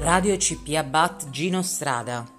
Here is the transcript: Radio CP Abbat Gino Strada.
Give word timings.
Radio 0.00 0.36
CP 0.36 0.76
Abbat 0.76 1.28
Gino 1.30 1.60
Strada. 1.62 2.37